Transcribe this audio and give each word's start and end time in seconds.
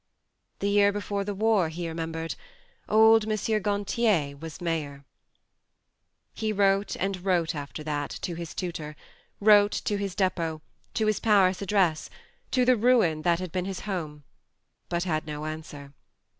The 0.61 0.67
year 0.67 0.91
before 0.91 1.23
the 1.23 1.35
war, 1.35 1.69
he 1.69 1.85
remem 1.85 2.11
bered, 2.11 2.35
old 2.89 3.23
M. 3.31 3.37
Gantier 3.61 4.35
was 4.35 4.59
mayor! 4.59 5.05
He 6.33 6.51
wrote 6.51 6.95
and 6.95 7.23
wrote, 7.23 7.53
after 7.53 7.83
that, 7.83 8.09
to 8.23 8.33
his 8.33 8.55
tutor; 8.55 8.95
wrote 9.39 9.73
to 9.85 9.97
his 9.99 10.15
depot, 10.15 10.63
to 10.95 11.05
his 11.05 11.19
Paris 11.19 11.61
address, 11.61 12.09
to 12.49 12.65
the 12.65 12.75
ruin 12.75 13.21
that 13.21 13.39
had 13.39 13.51
been 13.51 13.65
his 13.65 13.81
home; 13.81 14.23
but 14.89 15.03
had 15.03 15.27
no 15.27 15.45
answer. 15.45 15.93